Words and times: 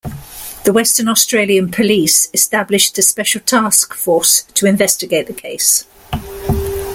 The 0.63 0.71
Western 0.73 1.07
Australian 1.07 1.69
Police 1.69 2.31
established 2.33 2.97
a 2.97 3.03
special 3.03 3.39
task 3.41 3.93
force 3.93 4.41
to 4.55 4.65
investigate 4.65 5.27
the 5.27 5.33
case. 5.33 5.85